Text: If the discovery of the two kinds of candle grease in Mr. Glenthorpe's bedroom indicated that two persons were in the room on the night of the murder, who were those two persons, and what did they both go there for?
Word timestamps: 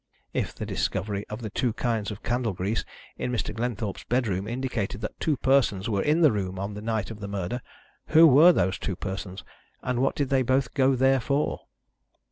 If 0.33 0.55
the 0.55 0.65
discovery 0.65 1.27
of 1.29 1.43
the 1.43 1.51
two 1.51 1.73
kinds 1.73 2.09
of 2.09 2.23
candle 2.23 2.53
grease 2.53 2.83
in 3.17 3.31
Mr. 3.31 3.53
Glenthorpe's 3.55 4.03
bedroom 4.03 4.47
indicated 4.47 4.99
that 5.01 5.19
two 5.19 5.37
persons 5.37 5.89
were 5.91 6.01
in 6.01 6.21
the 6.21 6.31
room 6.31 6.57
on 6.57 6.73
the 6.73 6.81
night 6.81 7.11
of 7.11 7.19
the 7.19 7.27
murder, 7.27 7.61
who 8.07 8.25
were 8.25 8.51
those 8.51 8.79
two 8.79 8.95
persons, 8.95 9.43
and 9.83 10.01
what 10.01 10.15
did 10.15 10.29
they 10.29 10.41
both 10.41 10.73
go 10.73 10.95
there 10.95 11.19
for? 11.19 11.67